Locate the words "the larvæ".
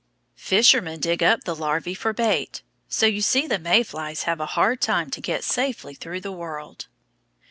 1.43-1.95